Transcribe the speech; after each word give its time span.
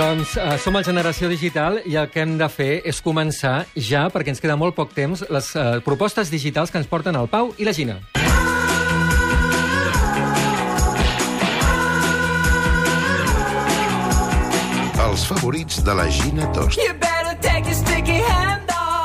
Doncs 0.00 0.30
uh, 0.40 0.54
som 0.56 0.72
el 0.78 0.84
Generació 0.86 1.28
Digital 1.28 1.74
i 1.84 1.98
el 2.00 2.06
que 2.08 2.22
hem 2.22 2.38
de 2.40 2.46
fer 2.48 2.78
és 2.88 3.02
començar 3.04 3.66
ja, 3.76 4.06
perquè 4.08 4.32
ens 4.32 4.40
queda 4.40 4.56
molt 4.56 4.72
poc 4.72 4.94
temps, 4.96 5.26
les 5.28 5.48
uh, 5.60 5.76
propostes 5.84 6.32
digitals 6.32 6.72
que 6.72 6.80
ens 6.80 6.88
porten 6.88 7.18
el 7.20 7.28
Pau 7.28 7.52
i 7.60 7.68
la 7.68 7.74
Gina. 7.76 7.98
Els 15.04 15.26
favorits 15.28 15.84
de 15.84 15.98
la 16.00 16.08
Gina 16.08 16.48
Tost. 16.56 16.80
You 16.80 16.96
better 16.96 17.36
take 17.44 17.68
your 17.68 17.76
sticky 17.76 18.24
hand. 18.24 18.49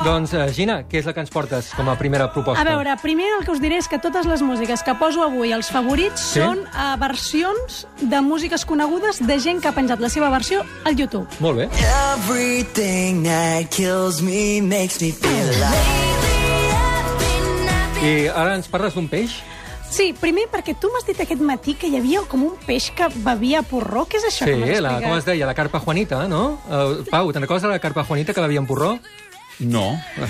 Doncs, 0.04 0.34
uh, 0.36 0.50
Gina, 0.54 0.82
què 0.90 1.00
és 1.00 1.08
el 1.08 1.14
que 1.16 1.22
ens 1.24 1.32
portes 1.34 1.70
com 1.74 1.88
a 1.90 1.96
primera 1.98 2.28
proposta? 2.34 2.62
A 2.62 2.66
veure, 2.68 2.94
primer 3.02 3.30
el 3.40 3.46
que 3.46 3.54
us 3.56 3.62
diré 3.64 3.78
és 3.80 3.88
que 3.90 3.98
totes 4.02 4.28
les 4.30 4.42
músiques 4.46 4.84
que 4.86 4.94
poso 5.00 5.24
avui, 5.24 5.54
els 5.56 5.70
favorits, 5.72 6.22
Sí? 6.36 6.42
són 6.44 6.60
uh, 6.68 6.96
versions 7.02 7.86
de 8.02 8.20
músiques 8.22 8.66
conegudes 8.68 9.22
de 9.26 9.40
gent 9.40 9.62
que 9.64 9.70
ha 9.72 9.74
penjat 9.76 10.00
la 10.04 10.10
seva 10.12 10.30
versió 10.34 10.64
al 10.86 10.96
YouTube. 11.00 11.26
Molt 11.40 11.58
bé. 11.64 11.70
Everything 12.18 13.24
that 13.24 13.72
kills 13.72 14.22
me 14.22 14.62
makes 14.62 15.00
me 15.02 15.12
feel 15.12 15.50
alive. 15.56 16.04
I 18.06 18.28
ara 18.30 18.56
ens 18.60 18.68
parles 18.70 18.94
d'un 18.94 19.08
peix? 19.10 19.40
Sí, 19.90 20.10
primer 20.20 20.50
perquè 20.52 20.74
tu 20.78 20.90
m'has 20.92 21.06
dit 21.08 21.18
aquest 21.24 21.40
matí 21.42 21.74
que 21.80 21.88
hi 21.88 21.96
havia 21.98 22.22
com 22.30 22.44
un 22.44 22.58
peix 22.68 22.90
que 22.94 23.08
bevia 23.24 23.62
porró. 23.64 24.04
Què 24.10 24.20
és 24.20 24.26
això 24.28 24.44
Sí, 24.46 24.52
que 24.52 24.58
m'has 24.60 24.82
la, 24.84 24.98
com 25.02 25.16
es 25.16 25.26
deia? 25.26 25.46
La 25.48 25.56
carpa 25.56 25.80
Juanita, 25.80 26.26
no? 26.28 26.60
Uh, 26.68 27.06
Pau, 27.10 27.32
te'n 27.32 27.46
recordes 27.46 27.64
de 27.64 27.72
la 27.72 27.80
carpa 27.80 28.04
Juanita 28.04 28.34
que 28.36 28.44
bevia 28.44 28.60
en 28.60 28.68
porró? 28.68 28.98
No. 29.60 29.86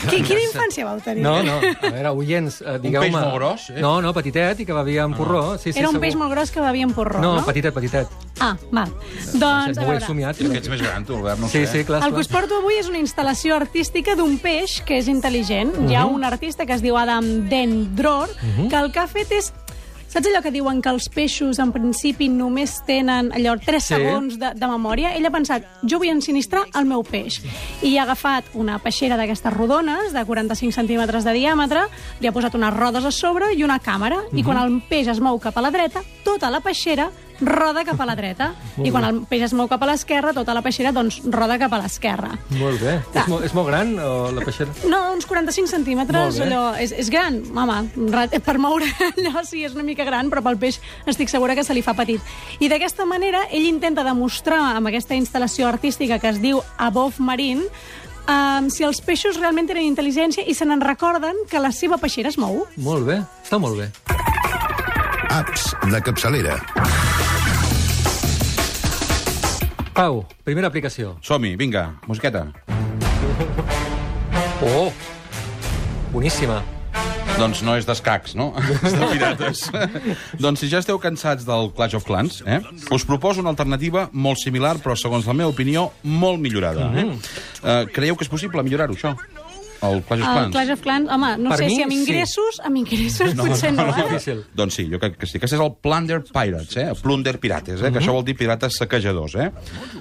Qui, 0.10 0.20
quina 0.22 0.42
infància 0.44 0.86
vau 0.86 1.00
tenir? 1.02 1.24
No, 1.26 1.40
no. 1.42 1.56
A 1.58 1.90
veure, 1.90 2.12
oients, 2.14 2.60
uh, 2.62 2.76
digueu-me... 2.78 3.08
peix 3.10 3.16
molt 3.16 3.34
gros, 3.40 3.64
eh? 3.74 3.80
No, 3.82 3.96
no, 4.06 4.12
petitet 4.14 4.60
i 4.62 4.68
que 4.68 4.76
bevia 4.78 5.08
en 5.10 5.16
porró. 5.18 5.58
Sí, 5.58 5.72
sí, 5.74 5.80
Era 5.80 5.90
un 5.90 5.96
segur. 5.96 6.04
peix 6.06 6.16
molt 6.20 6.32
gros 6.36 6.52
que 6.54 6.62
bevia 6.62 6.86
en 6.86 6.94
porró, 6.94 7.22
no? 7.24 7.32
No, 7.40 7.46
petitet, 7.48 7.74
petitet. 7.74 8.08
Ah, 8.40 8.54
val. 8.70 8.92
Doncs, 9.34 9.42
a 9.42 9.82
no 9.82 9.82
ho 9.82 9.90
he 9.90 9.96
veure, 9.96 10.06
somiat. 10.06 10.40
És 10.42 10.52
que 10.52 10.62
ets 10.62 10.70
més 10.70 10.82
gran, 10.86 11.06
tu, 11.10 11.16
Albert, 11.18 11.40
no 11.42 11.50
Sí, 11.50 11.66
sé. 11.66 11.72
sí, 11.80 11.84
clar. 11.90 12.04
El 12.06 12.14
que 12.14 12.22
us 12.22 12.30
porto 12.30 12.60
avui 12.62 12.78
és 12.78 12.88
una 12.92 13.02
instal·lació 13.02 13.56
artística 13.58 14.14
d'un 14.20 14.38
peix 14.44 14.82
que 14.86 15.00
és 15.02 15.08
intel·ligent. 15.10 15.74
Hi 15.90 15.96
ha 15.98 16.06
un 16.06 16.24
artista 16.24 16.66
que 16.70 16.74
es 16.78 16.84
diu 16.86 16.98
Adam 17.00 17.48
Den 17.50 17.96
Dror, 17.96 18.30
que 18.70 18.76
el 18.78 18.92
que 18.92 19.00
ha 19.00 19.08
fet 19.08 19.32
és 19.32 19.52
Saps 20.16 20.30
allò 20.30 20.40
que 20.40 20.52
diuen 20.56 20.78
que 20.80 20.88
els 20.96 21.10
peixos 21.12 21.58
en 21.60 21.74
principi 21.76 22.30
només 22.32 22.78
tenen 22.88 23.34
allò 23.36 23.58
3 23.60 23.84
Sí. 23.84 23.98
segons 23.98 24.38
de, 24.40 24.54
de 24.56 24.68
memòria? 24.72 25.10
Ell 25.12 25.28
ha 25.28 25.32
pensat, 25.34 25.66
jo 25.84 26.00
vull 26.00 26.08
ensinistrar 26.14 26.62
el 26.80 26.88
meu 26.88 27.04
peix. 27.04 27.42
I 27.84 27.98
ha 27.98 28.06
agafat 28.06 28.48
una 28.56 28.78
peixera 28.80 29.18
d'aquestes 29.20 29.52
rodones, 29.52 30.14
de 30.16 30.24
45 30.24 30.72
centímetres 30.72 31.28
de 31.28 31.34
diàmetre, 31.36 31.84
li 32.22 32.30
ha 32.30 32.32
posat 32.32 32.56
unes 32.56 32.72
rodes 32.78 33.04
a 33.04 33.12
sobre 33.12 33.52
i 33.60 33.68
una 33.68 33.82
càmera, 33.84 34.22
i 34.32 34.42
quan 34.42 34.56
el 34.64 34.80
peix 34.88 35.12
es 35.12 35.20
mou 35.20 35.36
cap 35.38 35.58
a 35.60 35.66
la 35.68 35.72
dreta, 35.76 36.00
tota 36.24 36.48
la 36.50 36.64
peixera 36.64 37.10
roda 37.42 37.84
cap 37.86 38.00
a 38.02 38.06
la 38.08 38.16
dreta. 38.16 38.52
I 38.84 38.92
quan 38.92 39.04
el 39.08 39.22
peix 39.30 39.44
es 39.50 39.54
mou 39.58 39.68
cap 39.72 39.82
a 39.84 39.90
l'esquerra, 39.90 40.34
tota 40.34 40.54
la 40.56 40.62
peixera 40.66 40.92
doncs, 40.96 41.22
roda 41.32 41.58
cap 41.62 41.74
a 41.74 41.80
l'esquerra. 41.82 42.32
Molt 42.60 42.82
bé. 42.82 42.98
Clar. 43.12 43.24
És, 43.26 43.30
mo 43.32 43.40
és 43.50 43.54
molt 43.58 43.68
gran, 43.70 43.94
o 44.00 44.32
la 44.36 44.46
peixera? 44.46 44.72
No, 44.92 45.02
uns 45.16 45.26
45 45.30 45.68
centímetres, 45.72 46.40
Molt 46.40 46.46
allò, 46.48 46.64
és, 46.82 46.92
és 46.96 47.10
gran, 47.14 47.42
home, 47.56 47.80
ra- 48.14 48.28
per 48.46 48.58
moure 48.62 48.88
allò 49.18 49.44
sí 49.48 49.64
és 49.66 49.76
una 49.76 49.84
mica 49.88 50.06
gran, 50.08 50.30
però 50.32 50.44
pel 50.46 50.58
peix 50.62 50.80
estic 51.06 51.30
segura 51.32 51.56
que 51.56 51.64
se 51.64 51.74
li 51.74 51.84
fa 51.86 51.94
petit. 51.98 52.22
I 52.60 52.70
d'aquesta 52.72 53.06
manera 53.06 53.46
ell 53.52 53.66
intenta 53.68 54.04
demostrar 54.08 54.76
amb 54.78 54.88
aquesta 54.92 55.16
instal·lació 55.16 55.68
artística 55.68 56.20
que 56.20 56.30
es 56.32 56.42
diu 56.42 56.62
Above 56.78 57.20
Marine 57.24 57.64
um, 58.28 58.70
si 58.70 58.84
els 58.88 59.02
peixos 59.06 59.40
realment 59.40 59.68
tenen 59.70 59.86
intel·ligència 59.92 60.46
i 60.48 60.54
se 60.58 60.66
n'en 60.66 60.82
recorden 60.82 61.36
que 61.50 61.60
la 61.62 61.72
seva 61.72 61.98
peixera 62.02 62.30
es 62.32 62.38
mou. 62.42 62.64
Molt 62.78 63.06
bé, 63.08 63.22
està 63.44 63.60
molt 63.62 63.80
bé. 63.80 63.90
Apps 65.36 65.74
de 65.92 66.00
capçalera. 66.02 66.60
Pau, 69.96 70.26
primera 70.44 70.68
aplicació. 70.68 71.14
Som-hi, 71.24 71.54
vinga, 71.56 71.86
musiqueta. 72.04 72.50
Oh! 74.60 74.90
Boníssima. 76.12 76.58
Doncs 77.40 77.62
no 77.64 77.78
és 77.80 77.88
d'escacs, 77.88 78.34
no? 78.36 78.50
és 78.76 78.92
de 78.92 79.08
pirates. 79.14 79.62
doncs 80.44 80.66
si 80.66 80.68
ja 80.72 80.82
esteu 80.84 81.00
cansats 81.00 81.48
del 81.48 81.72
Clash 81.78 81.96
of 81.96 82.04
Clans, 82.08 82.42
eh, 82.44 82.60
us 82.92 83.08
proposo 83.08 83.40
una 83.44 83.54
alternativa 83.56 84.10
molt 84.12 84.44
similar, 84.44 84.76
però 84.84 84.98
segons 85.00 85.32
la 85.32 85.36
meva 85.36 85.56
opinió, 85.56 85.88
molt 86.04 86.44
millorada. 86.44 86.92
Eh? 86.92 87.08
Uh, 87.64 87.82
creieu 87.96 88.20
que 88.20 88.28
és 88.28 88.32
possible 88.36 88.68
millorar-ho, 88.68 89.00
això? 89.00 89.16
El 89.92 90.02
Clash 90.04 90.22
of 90.22 90.28
El 90.28 90.34
Clans? 90.36 90.52
Clash 90.56 90.72
of 90.76 90.82
Clans, 90.82 91.10
home, 91.12 91.32
no 91.38 91.50
Per 91.50 91.58
sé 91.60 91.66
mi, 91.68 91.76
si 91.76 91.84
amb 91.84 91.92
sí. 91.94 92.00
ingressos, 92.00 92.60
amb 92.66 92.78
ingressos 92.82 93.34
potser 93.36 93.72
no, 93.74 93.86
És 93.90 93.98
eh? 93.98 94.04
difícil. 94.10 94.44
Doncs 94.56 94.74
sí, 94.80 94.88
jo 94.92 95.00
crec 95.00 95.18
que 95.18 95.26
sí. 95.30 95.38
Aquest 95.38 95.54
és 95.58 95.60
el 95.66 95.74
Plunder 95.82 96.22
Pirates, 96.24 96.78
eh? 96.78 96.88
Plunder 97.02 97.38
Pirates, 97.40 97.82
eh? 97.82 97.92
que 97.92 98.00
això 98.02 98.14
vol 98.16 98.24
dir 98.26 98.36
pirates 98.38 98.78
saquejadors, 98.80 99.36
eh? 99.36 99.50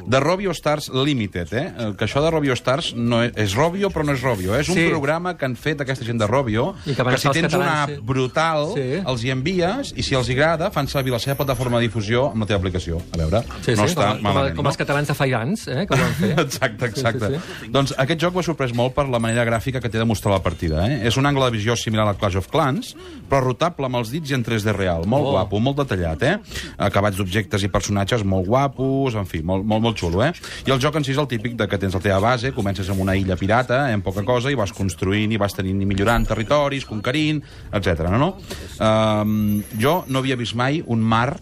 De 0.07 0.21
Robio 0.21 0.53
Stars 0.55 0.91
Limited, 0.95 1.53
eh? 1.53 1.65
Eh, 1.79 1.91
Que 1.99 2.05
això 2.07 2.23
de 2.23 2.31
Robio 2.31 2.55
Stars 2.57 2.93
no 2.95 3.23
és, 3.23 3.33
és 3.37 3.55
Robio, 3.55 3.91
però 3.91 4.05
no 4.05 4.13
és 4.13 4.23
Robio. 4.23 4.55
Eh? 4.57 4.61
És 4.61 4.69
un 4.69 4.75
Sí. 4.77 4.89
programa 4.89 5.37
que 5.37 5.45
han 5.45 5.57
fet 5.57 5.81
aquesta 5.81 6.05
gent 6.05 6.19
de 6.21 6.27
Robio, 6.27 6.75
I 6.87 6.95
que 6.95 7.05
que 7.05 7.19
si 7.19 7.29
tens 7.31 7.55
una 7.55 7.65
catalans, 7.65 7.83
app 7.83 7.91
sí. 7.91 8.01
brutal, 8.03 8.67
Sí. 8.75 9.03
els 9.07 9.25
hi 9.25 9.31
envies, 9.31 9.93
i 9.97 10.03
si 10.03 10.15
els 10.15 10.29
hi 10.29 10.33
agrada, 10.33 10.71
fan 10.71 10.87
servir 10.89 11.13
la 11.13 11.19
seva 11.19 11.37
plataforma 11.37 11.79
de 11.79 11.87
difusió 11.89 12.31
amb 12.31 12.43
la 12.43 12.47
teva 12.47 12.59
aplicació. 12.59 13.01
A 13.13 13.17
veure, 13.19 13.43
Sí, 13.65 13.73
no 13.77 13.87
sí, 13.87 13.95
està 13.95 14.09
com, 14.09 14.15
com, 14.17 14.23
malament, 14.23 14.57
com 14.57 14.67
els 14.67 14.77
catalans 14.77 15.09
de 15.09 15.15
fa 15.15 15.25
anys, 15.25 15.67
eh, 15.69 15.87
que 15.87 15.95
ho 15.95 15.99
van 15.99 16.15
fer. 16.15 16.31
Exacte, 16.41 16.87
exacte. 16.93 17.27
Sí, 17.29 17.35
Sí, 17.35 17.41
sí, 17.41 17.55
sí, 17.67 17.71
Doncs 17.73 17.95
aquest 17.99 18.21
joc 18.21 18.35
m'ha 18.35 18.43
sorprès 18.43 18.75
molt 18.75 18.95
per 18.95 19.07
la 19.09 19.19
manera 19.19 19.45
gràfica 19.45 19.74
que 19.83 19.91
té 19.91 20.01
de 20.01 20.07
mostrar 20.09 20.35
la 20.35 20.43
partida. 20.45 20.85
Eh? 20.89 21.01
És 21.09 21.19
un 21.21 21.27
angle 21.27 21.47
de 21.49 21.55
visió 21.57 21.77
similar 21.79 22.07
al 22.09 22.19
Clash 22.21 22.39
of 22.41 22.49
Clans, 22.53 22.95
però 23.31 23.41
rotable 23.45 23.89
amb 23.89 24.01
els 24.01 24.13
dits 24.13 24.33
i 24.33 24.37
en 24.37 24.45
3D 24.47 24.75
real. 24.77 25.07
Molt 25.11 25.29
oh. 25.29 25.35
guapo, 25.37 25.61
molt 25.63 25.81
detallat, 25.83 26.25
eh? 26.27 26.35
Acabats 26.89 27.21
d'objectes 27.21 27.67
i 27.67 27.71
personatges 27.73 28.25
molt 28.29 28.49
guapos, 28.49 29.19
en 29.21 29.29
fi, 29.31 29.43
molt, 29.47 29.67
molt, 29.67 29.85
molt 29.85 30.01
xulo, 30.01 30.25
eh? 30.27 30.33
I 30.67 30.75
el 30.75 30.83
joc 30.83 30.99
en 30.99 31.07
si 31.07 31.15
és 31.15 31.23
el 31.23 31.31
típic 31.31 31.59
de 31.61 31.69
que 31.71 31.81
tens 31.81 31.95
la 31.97 32.03
teva 32.05 32.21
base, 32.25 32.55
comences 32.57 32.91
amb 32.93 33.05
una 33.05 33.17
illa 33.19 33.39
pirata, 33.41 33.85
eh, 33.89 33.99
amb 33.99 34.07
poca 34.07 34.25
cosa, 34.27 34.53
i 34.53 34.59
vas 34.59 34.75
construint 34.75 35.33
i 35.33 35.41
vas 35.41 35.57
tenint 35.57 35.81
i 35.83 35.89
millorant 35.89 36.27
territoris, 36.29 36.89
conquerint, 36.89 37.43
etc. 37.73 38.09
no, 38.11 38.21
no? 38.21 38.31
Um, 38.83 39.63
jo 39.81 40.03
no 40.09 40.21
havia 40.21 40.39
vist 40.41 40.57
mai 40.59 40.83
un 40.87 41.03
mar 41.03 41.35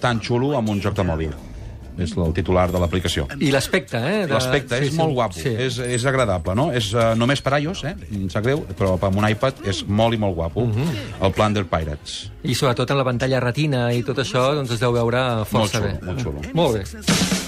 tan 0.00 0.20
xulo 0.20 0.54
amb 0.58 0.72
un 0.74 0.84
joc 0.84 0.96
de 0.98 1.06
mòbil. 1.06 1.53
És 1.98 2.16
el 2.16 2.32
titular 2.34 2.70
de 2.72 2.78
l'aplicació. 2.82 3.28
I 3.38 3.50
l'aspecte, 3.54 3.96
eh? 3.98 4.26
de- 4.26 4.32
L'aspecte 4.34 4.78
sí, 4.80 4.84
és 4.88 4.90
sí. 4.90 4.96
molt 4.98 5.12
guapo, 5.14 5.38
Sí. 5.38 5.48
és, 5.48 5.78
és 5.78 6.04
agradable, 6.06 6.54
no? 6.54 6.72
És 6.72 6.92
uh, 6.94 7.14
només 7.14 7.40
per 7.40 7.60
iOS, 7.60 7.84
eh? 7.84 7.94
Em 8.12 8.28
sap 8.30 8.42
greu, 8.44 8.64
però 8.78 8.96
amb 9.00 9.16
un 9.22 9.28
iPad 9.28 9.62
és 9.70 9.84
molt 9.86 10.14
i 10.14 10.18
molt 10.18 10.34
guapo. 10.34 10.66
El 11.22 11.32
Plunder 11.32 11.64
Pirates. 11.70 12.30
I 12.42 12.54
sobretot 12.54 12.90
en 12.90 12.98
la 12.98 13.04
pantalla 13.04 13.40
retina 13.40 13.92
i 13.94 14.02
tot 14.02 14.18
això, 14.18 14.54
doncs 14.54 14.70
es 14.74 14.80
deu 14.80 14.92
veure 14.92 15.44
força 15.46 15.80
Molt 15.80 15.80
xulo, 15.80 15.86
bé. 15.86 16.06
molt 16.06 16.22
xulo. 16.22 16.40
Molt 16.52 16.74
bé. 16.82 17.43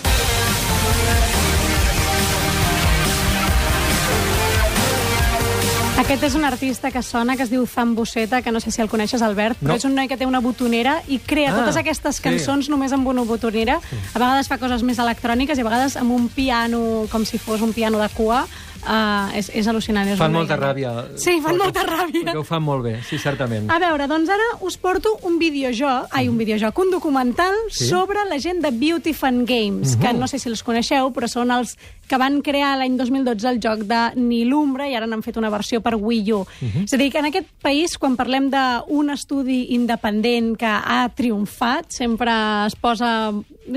Aquest 6.07 6.23
és 6.23 6.35
un 6.39 6.45
artista 6.47 6.93
que 6.95 7.01
sona, 7.03 7.35
que 7.35 7.43
es 7.43 7.51
diu 7.51 7.65
Zambuseta, 7.67 8.39
que 8.41 8.53
no 8.55 8.61
sé 8.63 8.71
si 8.71 8.79
el 8.81 8.87
coneixes, 8.89 9.23
Albert, 9.27 9.59
però 9.59 9.73
No. 9.73 9.75
és 9.75 9.85
un 9.85 9.95
noi 9.97 10.07
que 10.07 10.17
té 10.17 10.25
una 10.25 10.39
botonera 10.39 11.03
i 11.09 11.19
crea 11.19 11.51
Ah, 11.51 11.57
totes 11.59 11.77
aquestes 11.77 12.17
sí. 12.17 12.23
cançons 12.23 12.69
només 12.69 12.93
amb 12.93 13.09
una 13.09 13.23
botonera. 13.27 13.81
A 14.15 14.19
vegades 14.21 14.47
fa 14.47 14.57
coses 14.59 14.85
més 14.85 15.01
electròniques 15.03 15.59
i 15.59 15.63
a 15.63 15.65
vegades 15.65 15.97
amb 15.97 16.13
un 16.13 16.29
piano, 16.29 17.07
com 17.11 17.25
si 17.27 17.39
fos 17.39 17.61
un 17.61 17.73
piano 17.73 17.99
de 17.99 18.09
cua. 18.11 18.47
Uh, 18.87 19.35
és, 19.37 19.49
és 19.51 19.67
al·lucinant. 19.67 20.07
És 20.13 20.19
Fan 20.19 20.33
molta 20.33 20.55
que- 20.55 20.63
ràbia. 20.63 20.91
Sí, 21.19 21.41
fan 21.43 21.57
molta 21.59 21.83
ràbia. 21.83 22.23
Perquè 22.29 22.39
ho 22.39 22.45
fan 22.47 22.63
molt 22.63 22.85
bé, 22.85 22.93
sí, 23.03 23.19
certament. 23.19 23.69
A 23.71 23.79
veure, 23.83 24.07
doncs 24.07 24.29
ara 24.31 24.47
us 24.63 24.77
porto 24.79 25.17
un 25.27 25.39
videojoc, 25.41 26.07
ai, 26.13 26.29
un 26.29 26.39
videojoc, 26.39 26.79
un 26.79 26.91
documental 26.93 27.55
Sí? 27.71 27.89
sobre 27.89 28.19
la 28.29 28.39
gent 28.39 28.63
de 28.63 28.71
Beauty 28.71 29.13
Fun 29.13 29.45
Games, 29.45 29.97
que 29.97 30.13
no 30.13 30.29
sé 30.29 30.39
si 30.39 30.49
els 30.49 30.63
coneixeu, 30.63 31.11
però 31.13 31.27
són 31.29 31.51
els 31.51 31.77
que 32.07 32.17
van 32.17 32.41
crear 32.43 32.77
l'any 32.79 32.97
2012 32.97 33.49
el 33.51 33.59
joc 33.61 33.81
de 33.89 34.13
Nilumbra 34.15 34.87
i 34.89 34.95
ara 34.95 35.07
n'han 35.11 35.23
fet 35.27 35.37
una 35.37 35.51
versió 35.51 35.81
per 35.83 35.97
Wii 35.97 36.33
U. 36.33 36.45
És 36.85 36.93
a 36.95 36.97
dir, 36.97 37.11
que 37.11 37.19
en 37.19 37.27
aquest 37.33 37.49
país, 37.61 37.99
quan 37.99 38.15
parlem 38.15 38.49
d'un 38.53 39.11
estudi 39.11 39.75
independent 39.75 40.55
que 40.57 40.67
ha 40.71 41.09
triomfat, 41.15 41.91
sempre 41.91 42.31
es 42.69 42.77
posa... 42.77 43.33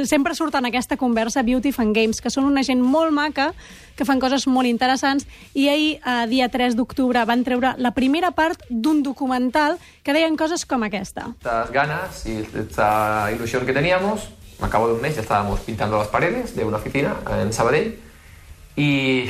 Sempre 0.05 0.35
surt 0.35 0.55
en 0.55 0.65
aquesta 0.69 0.97
conversa 0.97 1.43
Beauty 1.43 1.71
Fun 1.71 1.93
Games, 1.93 2.21
que 2.21 2.29
són 2.29 2.45
una 2.45 2.63
gent 2.63 2.81
molt 2.81 3.11
maca, 3.11 3.53
que 3.95 4.05
fan 4.05 4.19
coses 4.19 4.45
molt 4.47 4.67
interessants, 4.69 5.25
i 5.53 5.67
ahir, 5.69 5.99
eh, 6.05 6.27
dia 6.29 6.49
3 6.49 6.75
d'octubre, 6.75 7.25
van 7.25 7.43
treure 7.43 7.75
la 7.77 7.91
primera 7.91 8.31
part 8.31 8.61
d'un 8.69 9.03
documental 9.03 9.77
que 10.03 10.13
deien 10.13 10.37
coses 10.37 10.65
com 10.65 10.83
aquesta. 10.83 11.33
estas 11.39 11.71
ganas 11.71 12.25
y 12.25 12.45
esta 12.57 13.29
ilusión 13.33 13.65
que 13.65 13.73
teníamos. 13.73 14.29
Al 14.61 14.69
cabo 14.69 14.87
de 14.87 14.93
un 14.93 15.01
mes 15.01 15.15
ya 15.15 15.21
estábamos 15.21 15.61
pintando 15.61 15.97
las 15.97 16.07
paredes 16.07 16.55
de 16.55 16.65
una 16.65 16.77
oficina 16.77 17.15
en 17.41 17.53
Sabadell 17.53 17.97
y 18.75 19.25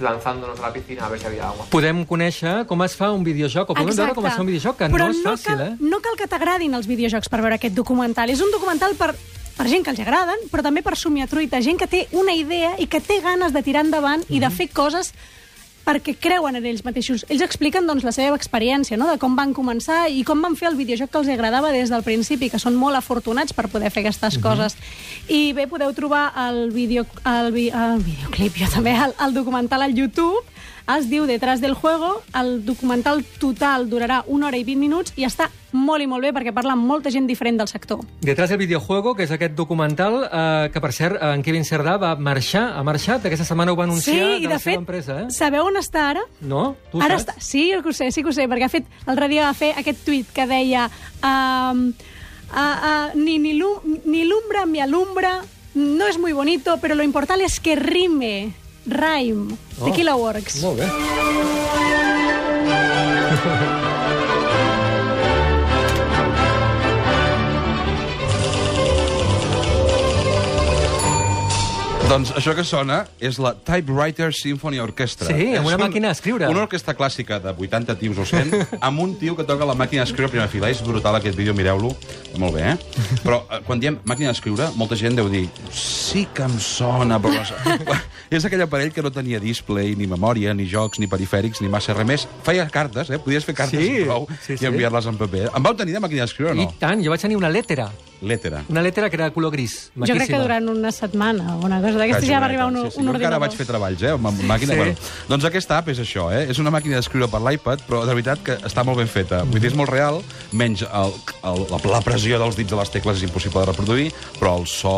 lanzándonos 0.00 0.58
a 0.58 0.62
la 0.62 0.72
piscina 0.72 1.06
a 1.06 1.08
ver 1.08 1.20
si 1.20 1.26
había 1.26 1.48
agua. 1.48 1.66
Podem 1.70 2.04
conèixer 2.04 2.66
com 2.66 2.82
es 2.82 2.96
fa 2.98 3.12
un 3.14 3.22
videojoc, 3.22 3.70
o 3.70 3.74
podem 3.74 3.94
veure 3.94 4.14
com 4.14 4.26
es 4.26 4.34
fa 4.34 4.42
un 4.42 4.50
videojoc, 4.50 4.76
que 4.78 4.88
Però 4.90 5.06
no 5.06 5.14
és 5.14 5.22
fàcil, 5.22 5.54
cal, 5.54 5.62
eh? 5.68 5.76
No 5.78 6.00
cal 6.02 6.18
que 6.18 6.26
t'agradin 6.26 6.74
els 6.74 6.88
videojocs 6.90 7.30
per 7.30 7.40
veure 7.40 7.58
aquest 7.60 7.74
documental. 7.74 8.30
És 8.30 8.42
un 8.42 8.50
documental 8.50 8.96
per, 8.98 9.12
per 9.56 9.68
gent 9.70 9.84
que 9.84 9.90
els 9.94 10.00
agraden, 10.00 10.48
però 10.50 10.62
també 10.62 10.82
per 10.82 10.96
somiatruita, 10.96 11.60
gent 11.62 11.78
que 11.78 11.86
té 11.86 12.08
una 12.12 12.34
idea 12.34 12.74
i 12.78 12.86
que 12.86 13.00
té 13.00 13.20
ganes 13.22 13.52
de 13.54 13.62
tirar 13.62 13.84
endavant 13.84 14.24
i 14.28 14.40
de 14.40 14.48
Mhm. 14.48 14.56
fer 14.56 14.68
coses 14.70 15.12
perquè 15.84 16.16
creuen 16.18 16.56
en 16.56 16.64
ells 16.64 16.82
mateixos. 16.82 17.26
Ells 17.28 17.42
expliquen 17.42 17.86
doncs, 17.86 18.04
la 18.04 18.12
seva 18.12 18.34
experiència, 18.36 18.96
no? 18.96 19.06
de 19.10 19.18
com 19.18 19.36
van 19.36 19.52
començar 19.52 20.08
i 20.08 20.24
com 20.24 20.40
van 20.40 20.56
fer 20.56 20.68
el 20.70 20.76
videojoc 20.76 21.10
que 21.10 21.18
els 21.18 21.28
agradava 21.28 21.72
des 21.72 21.90
del 21.90 22.02
principi, 22.02 22.48
que 22.48 22.58
són 22.58 22.74
molt 22.74 22.96
afortunats 22.96 23.52
per 23.52 23.68
poder 23.68 23.90
fer 23.90 24.00
aquestes 24.00 24.38
coses. 24.38 24.76
I 25.28 25.52
bé, 25.52 25.66
podeu 25.66 25.92
trobar 25.92 26.32
el, 26.48 26.70
video, 26.72 27.04
el, 27.26 27.52
vi, 27.52 27.68
el 27.68 28.00
videoclip, 28.00 28.56
jo 28.56 28.70
també, 28.72 28.96
el, 28.96 29.12
el 29.26 29.34
documental 29.34 29.82
al 29.82 29.94
YouTube, 29.94 30.40
es 30.96 31.10
diu 31.10 31.26
Detrás 31.26 31.60
del 31.60 31.74
juego, 31.74 32.22
el 32.34 32.64
documental 32.64 33.22
total 33.38 33.88
durarà 33.90 34.22
una 34.26 34.46
hora 34.46 34.56
i 34.56 34.64
20 34.64 34.80
minuts 34.80 35.12
i 35.16 35.24
està 35.24 35.50
molt 35.74 36.04
i 36.04 36.06
molt 36.06 36.22
bé 36.22 36.30
perquè 36.32 36.52
parla 36.54 36.72
amb 36.76 36.86
molta 36.86 37.10
gent 37.10 37.26
diferent 37.26 37.58
del 37.58 37.68
sector. 37.68 38.00
Detrás 38.22 38.48
del 38.50 38.58
videojuego, 38.62 39.14
que 39.18 39.24
és 39.26 39.32
aquest 39.34 39.54
documental, 39.58 40.20
eh, 40.30 40.70
que 40.72 40.80
per 40.80 40.92
cert, 40.94 41.18
en 41.20 41.42
Kevin 41.42 41.64
Cerdà 41.66 41.96
va 42.00 42.14
marxar, 42.16 42.68
ha 42.78 42.82
marxat, 42.86 43.26
aquesta 43.26 43.44
setmana 43.44 43.72
ho 43.74 43.76
va 43.76 43.84
anunciar 43.88 44.14
sí, 44.14 44.20
i 44.38 44.42
de 44.44 44.48
de 44.48 44.54
la 44.54 44.58
seva 44.58 44.70
fet, 44.70 44.78
empresa, 44.78 45.20
eh? 45.24 45.26
sabeu 45.34 45.66
on 45.66 45.76
està 45.80 46.08
ara? 46.14 46.22
No? 46.40 46.76
Tu 46.92 47.02
Ara 47.02 47.18
saps? 47.18 47.26
està, 47.26 47.34
sí, 47.42 47.66
que 47.82 47.88
ho 47.90 47.92
sé, 47.92 48.10
sí 48.14 48.22
que 48.22 48.30
ho 48.30 48.36
sé, 48.36 48.46
perquè 48.48 48.64
ha 48.68 48.72
fet, 48.72 48.86
l'altre 49.06 49.28
dia 49.28 49.44
va 49.48 49.54
fer 49.58 49.74
aquest 49.76 50.04
tuit 50.06 50.30
que 50.32 50.46
deia 50.46 50.86
um, 51.22 51.88
uh, 51.90 52.56
uh, 52.56 53.08
ni, 53.18 53.38
ni, 53.42 53.52
lu, 53.58 53.74
ni 54.06 54.24
lumbra 54.24 54.64
mi 54.66 54.80
alumbra, 54.80 55.42
no 55.74 56.06
es 56.06 56.18
muy 56.18 56.32
bonito, 56.32 56.78
pero 56.80 56.94
lo 56.94 57.02
importante 57.02 57.44
es 57.44 57.58
que 57.58 57.74
rime, 57.76 58.54
rhyme, 58.86 59.56
Oh. 59.80 59.86
Tequila 59.86 60.14
Works. 60.14 60.62
Molt 60.62 60.78
bé. 60.78 60.86
Doncs 72.04 72.34
això 72.36 72.52
que 72.54 72.62
sona 72.68 72.98
és 73.24 73.38
la 73.40 73.54
Typewriter 73.64 74.28
Symphony 74.36 74.76
Orchestra. 74.82 75.26
Sí, 75.32 75.54
amb 75.56 75.66
una 75.66 75.78
un- 75.78 75.82
màquina 75.86 76.10
d'escriure. 76.12 76.48
Una 76.52 76.62
orquestra 76.66 76.94
clàssica 76.94 77.38
de 77.40 77.54
80 77.56 77.96
tios 77.98 78.18
o 78.20 78.26
100, 78.28 78.52
amb 78.80 79.00
un 79.00 79.14
tio 79.18 79.34
que 79.34 79.42
toca 79.48 79.64
la 79.64 79.74
màquina 79.74 80.04
d'escriure 80.04 80.28
a 80.28 80.30
primera 80.34 80.48
fila. 80.52 80.68
És 80.70 80.82
brutal 80.84 81.16
aquest 81.16 81.36
vídeo, 81.36 81.54
mireu-lo. 81.56 81.94
Molt 82.38 82.54
bé, 82.54 82.74
eh? 82.74 82.76
Però 83.24 83.40
eh, 83.48 83.62
quan 83.66 83.80
diem 83.80 83.96
màquina 84.04 84.30
d'escriure, 84.34 84.68
molta 84.76 84.96
gent 85.00 85.16
deu 85.16 85.30
dir 85.32 85.48
sí 85.72 86.26
que 86.34 86.44
em 86.44 86.58
sona, 86.60 87.18
però... 87.18 87.40
no 87.40 87.44
sé." 87.48 87.98
és 88.36 88.44
aquell 88.44 88.62
aparell 88.68 88.92
que 88.92 89.02
no 89.02 89.10
tenia 89.10 89.40
display, 89.40 89.94
ni 89.96 90.06
memòria, 90.06 90.52
ni 90.54 90.68
jocs, 90.68 91.00
ni 91.00 91.08
perifèrics, 91.08 91.62
ni 91.64 91.68
massa 91.72 91.94
res 91.96 92.06
més. 92.06 92.28
Feia 92.44 92.68
cartes, 92.68 93.08
eh? 93.10 93.18
Podies 93.18 93.44
fer 93.48 93.54
cartes 93.54 93.80
Sí, 93.80 94.02
i 94.02 94.04
prou 94.04 94.28
sí, 94.44 94.58
i 94.60 94.66
enviar-les 94.68 95.06
en 95.08 95.16
paper. 95.16 95.48
Em 95.56 95.62
vau 95.62 95.74
tenir 95.74 95.96
de 95.96 96.04
màquina 96.04 96.28
d'escriure 96.28 96.52
o 96.52 96.58
I 96.58 96.66
no? 96.68 96.74
tant, 96.78 97.00
jo 97.02 97.10
vaig 97.14 97.24
tenir 97.24 97.40
una 97.40 97.48
lettera. 97.48 97.88
Lettera. 98.22 98.62
Una 98.68 98.80
lettera 98.80 99.10
que 99.10 99.16
era 99.16 99.26
de 99.26 99.32
color 99.32 99.50
gris. 99.52 99.90
Jo 99.94 100.04
crec 100.04 100.12
que 100.14 100.18
maquíssima. 100.18 100.38
durant 100.42 100.68
una 100.70 100.92
setmana 100.92 101.56
o 101.56 101.64
una 101.66 101.80
cosa 101.82 101.98
d'aquestes 101.98 102.28
ja 102.28 102.38
va 102.40 102.46
arribar 102.46 102.66
un, 102.70 102.76
sí, 102.76 102.90
sí. 102.94 102.98
un 103.00 103.06
Jo 103.06 103.10
encara 103.10 103.36
ordinador. 103.36 103.40
vaig 103.40 103.56
fer 103.58 103.66
treballs, 103.66 104.02
eh? 104.02 104.10
Amb 104.14 104.26
amb 104.30 104.40
màquina, 104.48 104.72
Sí. 104.72 104.78
sí. 104.78 104.78
bueno. 104.78 104.94
Doncs 105.28 105.44
aquesta 105.44 105.78
app 105.78 105.88
és 105.92 105.98
això, 106.00 106.30
eh? 106.32 106.46
És 106.50 106.58
una 106.58 106.70
màquina 106.70 106.96
d'escriure 106.96 107.28
per 107.28 107.40
l'iPad, 107.42 107.84
però 107.88 108.04
de 108.06 108.14
veritat 108.14 108.42
que 108.42 108.56
està 108.64 108.84
molt 108.84 108.98
ben 108.98 109.08
feta. 109.08 109.42
Vull 109.44 109.60
dir, 109.60 109.68
és 109.72 109.76
molt 109.76 109.90
real, 109.90 110.22
menys 110.52 110.82
el, 110.86 111.12
el, 111.44 111.66
la, 111.70 111.80
la 111.96 112.00
pressió 112.00 112.38
dels 112.38 112.56
dits 112.56 112.70
de 112.70 112.76
les 112.80 112.90
tecles 112.90 113.16
és 113.18 113.26
impossible 113.28 113.60
de 113.60 113.66
reproduir, 113.72 114.08
però 114.40 114.56
el 114.60 114.66
so, 114.66 114.94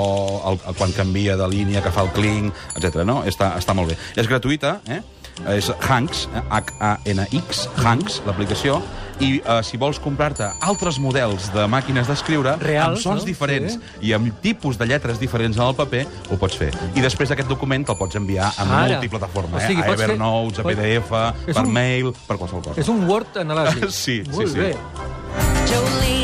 el, 0.46 0.60
el, 0.68 0.74
quan 0.78 0.92
canvia 0.92 1.36
de 1.36 1.48
línia, 1.48 1.82
que 1.82 1.90
fa 1.90 2.02
el 2.06 2.12
clink, 2.14 2.54
etc. 2.76 3.02
no? 3.04 3.24
Està, 3.24 3.56
està 3.58 3.74
molt 3.74 3.90
bé. 3.90 3.98
És 4.14 4.28
gratuïta, 4.28 4.80
eh? 4.86 5.02
És 5.52 5.68
Hanks, 5.88 6.28
eh? 6.34 6.40
H-A-N-X, 6.50 7.66
Hanks, 7.84 8.22
l'aplicació, 8.26 8.80
i 9.20 9.38
eh, 9.40 9.60
si 9.64 9.78
vols 9.80 9.98
comprar-te 10.02 10.44
altres 10.64 10.98
models 11.00 11.50
de 11.54 11.64
màquines 11.72 12.08
d'escriure 12.08 12.56
Reals, 12.60 12.98
amb 12.98 13.02
sons 13.04 13.22
no? 13.22 13.26
diferents 13.28 13.76
Sí. 13.76 14.08
i 14.08 14.12
amb 14.16 14.32
tipus 14.44 14.76
de 14.80 14.86
lletres 14.88 15.20
diferents 15.20 15.56
en 15.56 15.62
el 15.64 15.74
paper, 15.76 16.06
ho 16.30 16.36
pots 16.40 16.56
fer. 16.56 16.70
I 16.94 17.00
després 17.04 17.30
aquest 17.32 17.48
document 17.48 17.84
te'l 17.86 17.96
pots 18.00 18.16
enviar 18.16 18.50
a 18.56 18.64
Ara. 18.66 18.96
multiplataforma, 18.96 19.56
O 19.56 19.60
sigui, 19.60 19.80
eh? 19.80 19.84
a 19.84 19.86
pots 19.86 20.00
fer- 20.02 20.10
Evernote, 20.10 20.60
a 20.60 20.64
PDF, 20.64 21.12
És 21.46 21.54
per 21.56 21.64
un- 21.64 21.72
mail, 21.72 22.12
per 22.26 22.36
qualsevol 22.36 22.64
cosa. 22.64 22.80
És 22.80 22.88
un 22.88 23.04
Word 23.08 23.36
analògic. 23.36 23.88
Sí, 24.06 24.22
sí, 24.24 24.30
Molt 24.30 24.48
sí. 24.52 24.58
bé. 24.58 24.76
Jolene, 25.66 26.15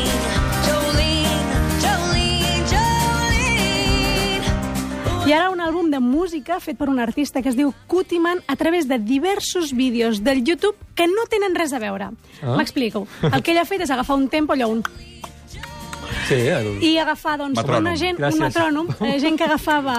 de 5.93 6.01
música 6.01 6.57
fet 6.59 6.77
per 6.81 6.89
un 6.89 6.99
artista 6.99 7.41
que 7.45 7.51
es 7.53 7.57
diu 7.59 7.71
Cutiman 7.87 8.41
a 8.49 8.55
través 8.57 8.87
de 8.89 8.97
diversos 8.99 9.71
vídeos 9.77 10.23
del 10.25 10.43
YouTube 10.43 10.75
que 10.97 11.05
no 11.07 11.27
tenen 11.29 11.53
res 11.55 11.73
a 11.73 11.79
veure. 11.79 12.09
Ah. 12.41 12.57
M'explico. 12.57 13.05
El 13.29 13.41
que 13.45 13.53
ell 13.53 13.61
ha 13.61 13.69
fet 13.69 13.85
és 13.85 13.93
agafar 13.93 14.17
un 14.17 14.27
tempo, 14.29 14.53
allò, 14.57 14.69
un... 14.73 14.83
Sí, 16.23 16.35
el... 16.47 16.67
i 16.83 16.93
agafar 17.01 17.33
doncs, 17.41 17.57
Metrònom. 17.57 17.81
una 17.83 17.93
gent, 17.99 18.17
Gràcies. 18.19 18.37
un 18.37 18.43
metrònom, 18.45 18.89
eh, 19.03 19.15
gent 19.19 19.35
que 19.39 19.43
agafava... 19.43 19.95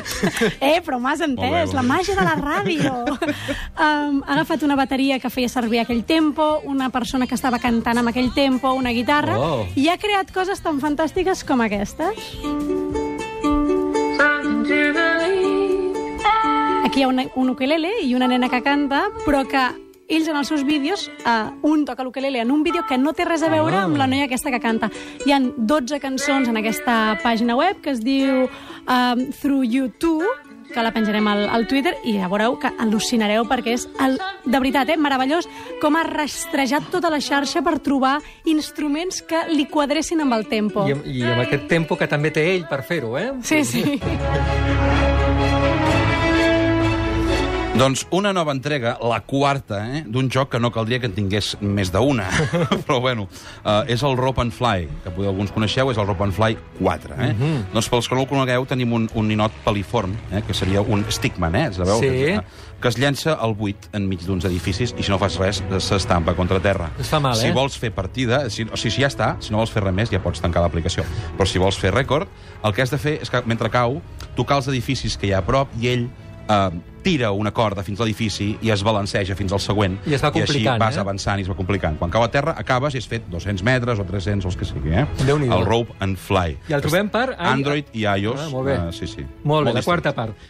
eh, 0.70 0.78
però 0.84 0.96
m'has 1.02 1.20
Molt 1.20 1.36
bé, 1.36 1.48
entès, 1.50 1.74
la 1.76 1.82
màgia 1.84 2.16
de 2.16 2.24
la 2.24 2.32
ràdio. 2.38 2.94
um, 3.84 4.22
ha 4.24 4.38
agafat 4.38 4.64
una 4.64 4.76
bateria 4.78 5.18
que 5.20 5.28
feia 5.32 5.50
servir 5.52 5.82
aquell 5.82 6.00
tempo, 6.08 6.46
una 6.64 6.88
persona 6.94 7.28
que 7.28 7.36
estava 7.36 7.60
cantant 7.60 8.00
amb 8.00 8.08
aquell 8.12 8.32
tempo, 8.36 8.72
una 8.72 8.94
guitarra, 8.96 9.36
Oh. 9.40 9.66
i 9.76 9.88
ha 9.92 9.98
creat 10.00 10.32
coses 10.32 10.60
tan 10.64 10.80
fantàstiques 10.80 11.44
com 11.44 11.60
aquestes. 11.60 12.32
Aquí 16.90 17.00
hi 17.00 17.02
ha 17.04 17.08
una, 17.08 17.22
un 17.38 17.52
ukelele 17.52 17.90
i 18.02 18.16
una 18.18 18.26
nena 18.26 18.48
que 18.50 18.58
canta, 18.66 19.04
però 19.22 19.44
que 19.46 19.60
ells 20.10 20.26
en 20.26 20.34
els 20.40 20.48
seus 20.50 20.64
vídeos, 20.66 21.04
uh, 21.22 21.52
un 21.62 21.84
toca 21.86 22.02
l'ukelele 22.02 22.40
en 22.42 22.50
un 22.50 22.64
vídeo 22.66 22.82
que 22.88 22.96
no 22.98 23.12
té 23.14 23.22
res 23.28 23.44
a 23.46 23.50
veure 23.52 23.76
Ah. 23.76 23.84
amb 23.84 23.94
la 23.96 24.08
noia 24.08 24.24
aquesta 24.26 24.50
que 24.50 24.58
canta. 24.58 24.88
Hi 25.24 25.30
han 25.30 25.52
12 25.56 26.00
cançons 26.02 26.48
en 26.50 26.56
aquesta 26.58 27.16
pàgina 27.22 27.54
web 27.54 27.78
que 27.80 27.90
es 27.94 28.00
diu 28.02 28.48
um, 28.88 29.22
Through 29.38 29.62
You 29.70 29.92
Too, 30.02 30.26
que 30.74 30.82
la 30.82 30.90
penjarem 30.90 31.28
al, 31.30 31.44
al 31.48 31.68
Twitter 31.68 31.94
i 32.02 32.16
ja 32.18 32.26
veureu 32.26 32.58
que 32.58 32.72
al·lucinareu 32.74 33.46
perquè 33.46 33.76
és, 33.78 33.86
el, 34.02 34.18
de 34.44 34.58
veritat, 34.58 34.90
eh, 34.90 34.96
meravellós 34.98 35.46
com 35.80 35.94
ha 35.94 36.02
rastrejat 36.02 36.90
tota 36.90 37.06
la 37.08 37.20
xarxa 37.22 37.62
per 37.62 37.78
trobar 37.78 38.18
instruments 38.46 39.22
que 39.22 39.46
li 39.54 39.68
quadressin 39.70 40.26
amb 40.26 40.34
el 40.34 40.48
tempo. 40.48 40.88
I, 40.90 40.98
I 41.06 41.22
amb 41.22 41.46
aquest 41.46 41.68
tempo 41.70 41.94
que 41.94 42.10
també 42.10 42.34
té 42.34 42.48
ell 42.56 42.66
per 42.66 42.82
fer-ho, 42.82 43.14
eh? 43.16 43.30
Sí, 43.46 43.62
sí. 43.62 44.00
Doncs 47.80 48.02
una 48.12 48.34
nova 48.36 48.52
entrega, 48.52 48.98
la 49.00 49.22
quarta, 49.24 49.78
eh, 49.88 50.02
d'un 50.04 50.26
joc 50.28 50.50
que 50.52 50.58
no 50.60 50.68
caldria 50.68 50.98
que 51.00 51.08
en 51.08 51.14
tingués 51.16 51.54
més 51.64 51.88
d'una. 51.88 52.26
Però 52.84 52.98
bueno, 53.00 53.22
uh, 53.64 53.86
és 53.88 54.02
el 54.04 54.18
Rope 54.18 54.42
and 54.44 54.52
Fly, 54.52 54.84
que 55.00 55.12
potser 55.14 55.30
alguns 55.30 55.54
coneixeu, 55.54 55.88
és 55.88 55.96
el 55.96 56.04
Rope 56.04 56.26
and 56.26 56.36
Fly 56.36 56.58
4. 56.76 57.16
Eh? 57.16 57.30
Mhm. 57.32 57.62
Doncs 57.72 57.88
pels 57.88 58.10
que 58.10 58.18
no 58.18 58.26
el 58.26 58.28
conegueu, 58.28 58.66
tenim 58.68 58.92
un, 58.92 59.08
un 59.16 59.32
ninot 59.32 59.56
peliform, 59.64 60.12
eh, 60.28 60.42
que 60.44 60.52
seria 60.52 60.84
un 60.84 61.06
stickman, 61.08 61.56
eh? 61.56 61.70
Sabeu? 61.72 62.04
Sí. 62.04 62.12
Que, 62.12 62.68
que 62.84 62.92
es 62.92 63.00
llença 63.00 63.38
al 63.40 63.56
buit 63.56 63.88
enmig 63.96 64.28
d'uns 64.28 64.44
edificis 64.44 64.92
i 64.92 65.04
si 65.04 65.12
no 65.12 65.16
fas 65.20 65.40
res 65.40 65.64
s'estampa 65.80 66.36
contra 66.36 66.60
terra. 66.60 66.92
Es 67.00 67.08
fa 67.08 67.16
mal, 67.24 67.32
si 67.40 67.48
eh? 67.48 67.56
vols 67.56 67.80
fer 67.80 67.94
partida, 67.96 68.42
si, 68.52 68.68
o 68.68 68.76
sigui, 68.76 68.98
si 68.98 69.06
ja 69.06 69.08
està, 69.08 69.34
si 69.40 69.56
no 69.56 69.64
vols 69.64 69.72
fer 69.72 69.86
res 69.86 69.96
més, 69.96 70.12
ja 70.12 70.20
pots 70.20 70.44
tancar 70.44 70.60
l'aplicació. 70.66 71.08
Però 71.32 71.48
si 71.48 71.60
vols 71.62 71.80
fer 71.80 71.96
rècord, 71.96 72.28
el 72.60 72.76
que 72.76 72.84
has 72.84 72.92
de 72.92 73.00
fer 73.00 73.22
és 73.24 73.32
que 73.32 73.40
mentre 73.48 73.72
cau, 73.72 74.02
tocar 74.36 74.60
els 74.60 74.68
edificis 74.68 75.16
que 75.16 75.30
hi 75.30 75.32
ha 75.32 75.40
a 75.40 75.48
prop 75.48 75.72
i 75.80 75.94
ell 75.94 76.10
eh, 76.50 76.80
tira 77.02 77.30
una 77.32 77.52
corda 77.56 77.82
fins 77.86 78.00
a 78.00 78.04
l'edifici 78.04 78.50
i 78.60 78.70
es 78.74 78.82
balanceja 78.84 79.36
fins 79.38 79.54
al 79.56 79.62
següent. 79.64 79.96
I 80.06 80.16
es 80.16 80.24
va 80.24 80.28
I 80.34 80.42
així 80.42 80.52
complicant, 80.52 80.82
vas 80.82 80.98
eh? 80.98 81.00
avançant 81.00 81.40
i 81.40 81.46
es 81.46 81.50
va 81.50 81.56
complicant. 81.56 81.96
Quan 82.00 82.12
cau 82.12 82.24
a 82.26 82.30
terra, 82.32 82.54
acabes 82.60 82.94
i 82.94 83.00
has 83.00 83.08
fet 83.08 83.28
200 83.32 83.64
metres 83.66 84.02
o 84.02 84.06
300 84.08 84.44
o 84.44 84.52
els 84.52 84.58
que 84.60 84.68
sigui, 84.68 84.92
eh? 84.92 85.06
El 85.26 85.64
Rope 85.64 85.96
and 86.04 86.20
Fly. 86.20 86.58
I 86.68 86.76
el 86.76 86.84
trobem 86.84 87.08
per... 87.12 87.30
Android 87.38 87.94
i 87.96 88.04
iOS. 88.04 88.44
Ah, 88.44 88.48
molt 88.52 88.68
bé. 88.68 88.76
eh, 88.76 88.92
sí, 88.96 89.08
sí. 89.08 89.24
Molt 89.44 89.68
bé, 89.70 89.74
la 89.78 89.84
quarta 89.86 90.12
part. 90.16 90.48